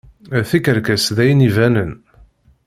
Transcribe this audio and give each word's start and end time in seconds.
D 0.37 0.39
tikerkas 0.49 1.05
d 1.15 1.17
ayen 1.23 1.45
ibanen. 1.47 1.91